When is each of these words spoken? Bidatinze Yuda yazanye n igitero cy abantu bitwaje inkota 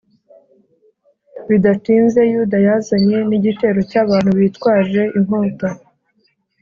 Bidatinze 1.47 2.19
Yuda 2.33 2.57
yazanye 2.67 3.17
n 3.29 3.31
igitero 3.37 3.79
cy 3.89 3.95
abantu 4.03 4.31
bitwaje 4.39 5.01
inkota 5.17 5.67